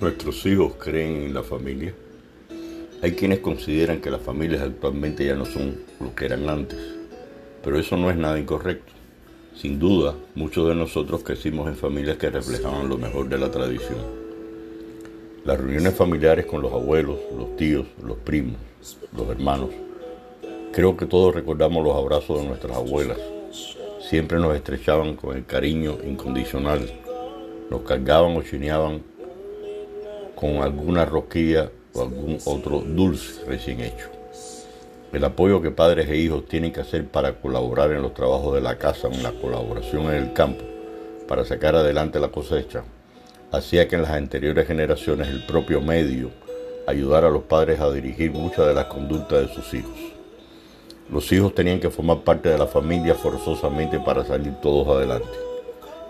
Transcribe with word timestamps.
Nuestros 0.00 0.44
hijos 0.44 0.74
creen 0.78 1.26
en 1.26 1.34
la 1.34 1.44
familia. 1.44 1.94
Hay 3.00 3.12
quienes 3.12 3.38
consideran 3.38 4.00
que 4.00 4.10
las 4.10 4.20
familias 4.20 4.62
actualmente 4.62 5.24
ya 5.24 5.36
no 5.36 5.44
son 5.44 5.76
lo 6.00 6.14
que 6.16 6.24
eran 6.24 6.48
antes, 6.48 6.78
pero 7.62 7.78
eso 7.78 7.96
no 7.96 8.10
es 8.10 8.16
nada 8.16 8.38
incorrecto. 8.38 8.92
Sin 9.54 9.78
duda, 9.78 10.14
muchos 10.34 10.68
de 10.68 10.74
nosotros 10.74 11.22
crecimos 11.22 11.68
en 11.68 11.76
familias 11.76 12.16
que 12.16 12.28
reflejaban 12.28 12.88
lo 12.88 12.98
mejor 12.98 13.28
de 13.28 13.38
la 13.38 13.52
tradición. 13.52 13.98
Las 15.44 15.58
reuniones 15.58 15.94
familiares 15.94 16.46
con 16.46 16.60
los 16.60 16.72
abuelos, 16.72 17.18
los 17.36 17.56
tíos, 17.56 17.86
los 18.02 18.16
primos, 18.16 18.56
los 19.16 19.28
hermanos. 19.28 19.70
Creo 20.72 20.96
que 20.96 21.06
todos 21.06 21.32
recordamos 21.32 21.84
los 21.84 21.94
abrazos 21.94 22.42
de 22.42 22.48
nuestras 22.48 22.76
abuelas. 22.76 23.18
Siempre 24.10 24.40
nos 24.40 24.56
estrechaban 24.56 25.14
con 25.14 25.36
el 25.36 25.46
cariño 25.46 25.98
incondicional. 26.04 26.90
Nos 27.70 27.82
cargaban 27.82 28.36
o 28.36 28.42
chineaban 28.42 29.13
con 30.34 30.56
alguna 30.62 31.04
rosquilla 31.04 31.70
o 31.92 32.02
algún 32.02 32.38
otro 32.44 32.80
dulce 32.80 33.44
recién 33.46 33.80
hecho. 33.80 34.08
El 35.12 35.24
apoyo 35.24 35.62
que 35.62 35.70
padres 35.70 36.08
e 36.08 36.16
hijos 36.16 36.46
tienen 36.46 36.72
que 36.72 36.80
hacer 36.80 37.06
para 37.06 37.40
colaborar 37.40 37.92
en 37.92 38.02
los 38.02 38.14
trabajos 38.14 38.54
de 38.54 38.60
la 38.60 38.78
casa, 38.78 39.08
en 39.08 39.22
la 39.22 39.32
colaboración 39.32 40.06
en 40.06 40.14
el 40.14 40.32
campo, 40.32 40.64
para 41.28 41.44
sacar 41.44 41.76
adelante 41.76 42.18
la 42.18 42.28
cosecha, 42.28 42.82
hacía 43.52 43.86
que 43.86 43.94
en 43.94 44.02
las 44.02 44.10
anteriores 44.10 44.66
generaciones 44.66 45.28
el 45.28 45.46
propio 45.46 45.80
medio 45.80 46.30
ayudara 46.86 47.28
a 47.28 47.30
los 47.30 47.44
padres 47.44 47.80
a 47.80 47.90
dirigir 47.92 48.32
muchas 48.32 48.66
de 48.66 48.74
las 48.74 48.86
conductas 48.86 49.46
de 49.46 49.54
sus 49.54 49.72
hijos. 49.74 49.98
Los 51.10 51.30
hijos 51.32 51.54
tenían 51.54 51.80
que 51.80 51.90
formar 51.90 52.22
parte 52.22 52.48
de 52.48 52.58
la 52.58 52.66
familia 52.66 53.14
forzosamente 53.14 54.00
para 54.00 54.24
salir 54.24 54.54
todos 54.62 54.88
adelante. 54.88 55.28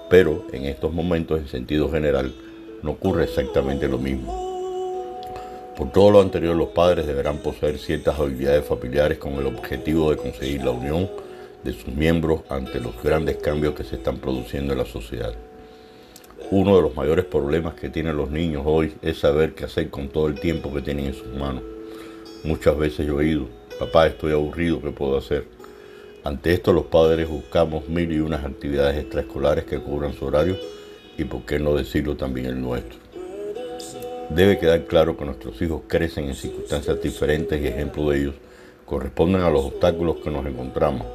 Pero 0.08 0.46
en 0.52 0.64
estos 0.64 0.92
momentos, 0.92 1.40
en 1.40 1.48
sentido 1.48 1.90
general, 1.90 2.32
no 2.82 2.92
ocurre 2.92 3.24
exactamente 3.24 3.88
lo 3.88 3.98
mismo. 3.98 4.44
Por 5.76 5.90
todo 5.90 6.10
lo 6.12 6.20
anterior, 6.20 6.54
los 6.54 6.68
padres 6.68 7.06
deberán 7.06 7.38
poseer 7.38 7.78
ciertas 7.78 8.18
habilidades 8.18 8.64
familiares 8.64 9.18
con 9.18 9.32
el 9.34 9.46
objetivo 9.46 10.10
de 10.10 10.16
conseguir 10.16 10.64
la 10.64 10.70
unión 10.70 11.10
de 11.64 11.72
sus 11.72 11.88
miembros 11.88 12.42
ante 12.48 12.78
los 12.78 13.02
grandes 13.02 13.38
cambios 13.38 13.74
que 13.74 13.82
se 13.82 13.96
están 13.96 14.18
produciendo 14.18 14.72
en 14.72 14.78
la 14.78 14.86
sociedad. 14.86 15.34
Uno 16.50 16.76
de 16.76 16.82
los 16.82 16.94
mayores 16.94 17.24
problemas 17.24 17.74
que 17.74 17.88
tienen 17.88 18.16
los 18.16 18.30
niños 18.30 18.62
hoy 18.66 18.94
es 19.02 19.18
saber 19.18 19.54
qué 19.54 19.64
hacer 19.64 19.90
con 19.90 20.08
todo 20.08 20.28
el 20.28 20.38
tiempo 20.38 20.72
que 20.72 20.82
tienen 20.82 21.06
en 21.06 21.14
sus 21.14 21.34
manos. 21.34 21.64
Muchas 22.44 22.76
veces 22.76 23.06
yo 23.06 23.14
he 23.14 23.24
oído, 23.24 23.48
papá, 23.78 24.06
estoy 24.06 24.32
aburrido, 24.32 24.80
¿qué 24.80 24.90
puedo 24.90 25.16
hacer? 25.16 25.46
Ante 26.22 26.52
esto 26.52 26.72
los 26.72 26.84
padres 26.84 27.28
buscamos 27.28 27.88
mil 27.88 28.12
y 28.12 28.20
unas 28.20 28.44
actividades 28.44 28.98
extraescolares 28.98 29.64
que 29.64 29.80
cubran 29.80 30.14
su 30.14 30.26
horario 30.26 30.56
y 31.16 31.24
por 31.24 31.42
qué 31.42 31.58
no 31.58 31.74
decirlo 31.74 32.16
también 32.16 32.46
el 32.46 32.60
nuestro. 32.60 32.98
Debe 34.30 34.58
quedar 34.58 34.84
claro 34.84 35.16
que 35.16 35.24
nuestros 35.24 35.60
hijos 35.60 35.82
crecen 35.86 36.24
en 36.24 36.34
circunstancias 36.34 37.00
diferentes 37.02 37.60
y 37.60 37.66
ejemplos 37.66 38.10
de 38.10 38.20
ellos 38.20 38.34
corresponden 38.86 39.42
a 39.42 39.50
los 39.50 39.64
obstáculos 39.66 40.16
que 40.16 40.30
nos 40.30 40.46
encontramos. 40.46 41.06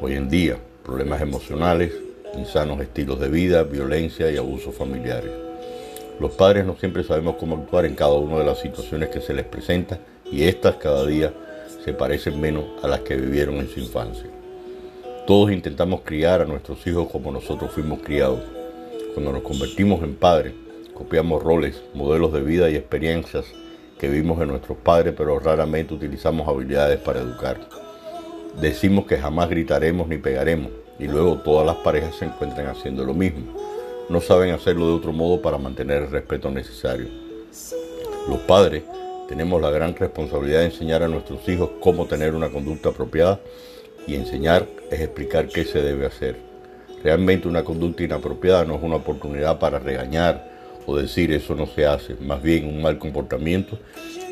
Hoy 0.00 0.14
en 0.14 0.28
día, 0.28 0.56
problemas 0.84 1.20
emocionales, 1.20 1.92
insanos 2.36 2.80
estilos 2.80 3.18
de 3.20 3.28
vida, 3.28 3.62
violencia 3.62 4.30
y 4.30 4.36
abusos 4.36 4.74
familiares. 4.74 5.30
Los 6.20 6.32
padres 6.32 6.64
no 6.66 6.76
siempre 6.76 7.02
sabemos 7.02 7.36
cómo 7.36 7.56
actuar 7.56 7.86
en 7.86 7.94
cada 7.94 8.12
una 8.12 8.38
de 8.38 8.44
las 8.44 8.60
situaciones 8.60 9.08
que 9.08 9.20
se 9.20 9.34
les 9.34 9.44
presenta 9.44 9.98
y 10.30 10.44
estas 10.44 10.76
cada 10.76 11.06
día 11.06 11.32
se 11.84 11.94
parecen 11.94 12.40
menos 12.40 12.64
a 12.82 12.88
las 12.88 13.00
que 13.00 13.16
vivieron 13.16 13.56
en 13.56 13.68
su 13.68 13.80
infancia. 13.80 14.26
Todos 15.26 15.50
intentamos 15.50 16.02
criar 16.02 16.42
a 16.42 16.44
nuestros 16.44 16.86
hijos 16.86 17.08
como 17.10 17.32
nosotros 17.32 17.70
fuimos 17.72 18.00
criados 18.00 18.40
cuando 19.20 19.38
nos 19.38 19.46
convertimos 19.46 20.02
en 20.02 20.14
padres, 20.14 20.54
copiamos 20.94 21.42
roles, 21.42 21.82
modelos 21.92 22.32
de 22.32 22.40
vida 22.40 22.70
y 22.70 22.76
experiencias 22.76 23.44
que 23.98 24.08
vimos 24.08 24.40
en 24.40 24.48
nuestros 24.48 24.78
padres, 24.78 25.12
pero 25.14 25.38
raramente 25.38 25.92
utilizamos 25.92 26.48
habilidades 26.48 26.98
para 27.00 27.20
educar. 27.20 27.60
Decimos 28.58 29.04
que 29.04 29.18
jamás 29.18 29.50
gritaremos 29.50 30.08
ni 30.08 30.16
pegaremos, 30.16 30.72
y 30.98 31.06
luego 31.06 31.36
todas 31.40 31.66
las 31.66 31.76
parejas 31.76 32.14
se 32.14 32.24
encuentran 32.24 32.68
haciendo 32.68 33.04
lo 33.04 33.12
mismo. 33.12 33.42
No 34.08 34.22
saben 34.22 34.54
hacerlo 34.54 34.86
de 34.86 34.94
otro 34.94 35.12
modo 35.12 35.42
para 35.42 35.58
mantener 35.58 36.04
el 36.04 36.10
respeto 36.10 36.50
necesario. 36.50 37.08
Los 38.26 38.38
padres 38.46 38.84
tenemos 39.28 39.60
la 39.60 39.70
gran 39.70 39.94
responsabilidad 39.94 40.60
de 40.60 40.66
enseñar 40.66 41.02
a 41.02 41.08
nuestros 41.08 41.46
hijos 41.46 41.72
cómo 41.80 42.06
tener 42.06 42.34
una 42.34 42.48
conducta 42.48 42.88
apropiada 42.88 43.38
y 44.06 44.14
enseñar 44.14 44.66
es 44.90 44.98
explicar 44.98 45.46
qué 45.48 45.66
se 45.66 45.82
debe 45.82 46.06
hacer. 46.06 46.49
Realmente 47.02 47.48
una 47.48 47.64
conducta 47.64 48.02
inapropiada 48.02 48.64
no 48.64 48.76
es 48.76 48.82
una 48.82 48.96
oportunidad 48.96 49.58
para 49.58 49.78
regañar 49.78 50.50
o 50.86 50.96
decir 50.96 51.32
eso 51.32 51.54
no 51.54 51.66
se 51.66 51.86
hace. 51.86 52.14
Más 52.16 52.42
bien 52.42 52.66
un 52.66 52.82
mal 52.82 52.98
comportamiento 52.98 53.78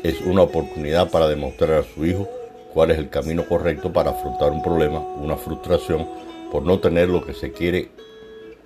es 0.03 0.21
una 0.21 0.43
oportunidad 0.43 1.09
para 1.09 1.27
demostrar 1.27 1.73
a 1.73 1.83
su 1.83 2.05
hijo 2.05 2.27
cuál 2.73 2.91
es 2.91 2.99
el 2.99 3.09
camino 3.09 3.45
correcto 3.45 3.91
para 3.91 4.11
afrontar 4.11 4.51
un 4.51 4.61
problema, 4.61 4.99
una 4.99 5.35
frustración 5.35 6.07
por 6.51 6.63
no 6.63 6.79
tener 6.79 7.09
lo 7.09 7.25
que 7.25 7.33
se 7.33 7.51
quiere 7.51 7.89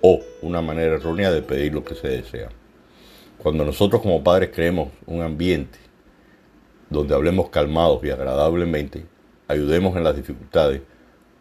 o 0.00 0.20
una 0.42 0.60
manera 0.60 0.96
errónea 0.96 1.30
de 1.30 1.42
pedir 1.42 1.72
lo 1.72 1.82
que 1.82 1.94
se 1.94 2.08
desea. 2.08 2.50
Cuando 3.38 3.64
nosotros 3.64 4.02
como 4.02 4.22
padres 4.22 4.50
creemos 4.52 4.88
un 5.06 5.22
ambiente 5.22 5.78
donde 6.90 7.14
hablemos 7.14 7.48
calmados 7.48 8.04
y 8.04 8.10
agradablemente, 8.10 9.04
ayudemos 9.48 9.96
en 9.96 10.04
las 10.04 10.16
dificultades, 10.16 10.82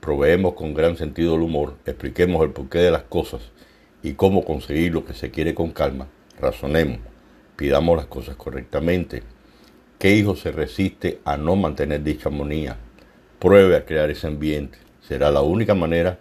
proveemos 0.03 0.53
con 0.53 0.73
gran 0.73 0.97
sentido 0.97 1.31
del 1.31 1.43
humor, 1.43 1.77
expliquemos 1.85 2.43
el 2.43 2.51
porqué 2.51 2.79
de 2.79 2.91
las 2.91 3.03
cosas 3.03 3.41
y 4.01 4.15
cómo 4.15 4.43
conseguir 4.43 4.91
lo 4.93 5.05
que 5.05 5.13
se 5.13 5.31
quiere 5.31 5.55
con 5.55 5.71
calma, 5.71 6.09
razonemos, 6.41 6.99
pidamos 7.55 7.95
las 7.95 8.07
cosas 8.07 8.35
correctamente. 8.35 9.23
¿Qué 9.97 10.13
hijo 10.13 10.35
se 10.35 10.51
resiste 10.51 11.21
a 11.23 11.37
no 11.37 11.55
mantener 11.55 12.03
dicha 12.03 12.27
armonía? 12.27 12.75
Pruebe 13.39 13.77
a 13.77 13.85
crear 13.85 14.09
ese 14.09 14.27
ambiente. 14.27 14.77
Será 15.07 15.31
la 15.31 15.41
única 15.41 15.73
manera 15.73 16.19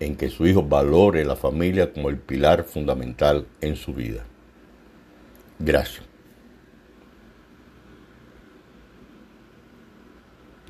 en 0.00 0.16
que 0.16 0.30
su 0.30 0.46
hijo 0.46 0.62
valore 0.62 1.22
la 1.26 1.36
familia 1.36 1.92
como 1.92 2.08
el 2.08 2.16
pilar 2.16 2.64
fundamental 2.64 3.46
en 3.60 3.76
su 3.76 3.92
vida. 3.92 4.24
Gracias. 5.58 6.06